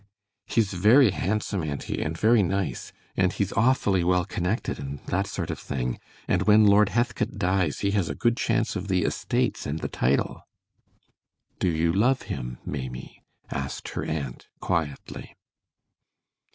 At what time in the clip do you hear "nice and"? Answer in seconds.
2.41-3.31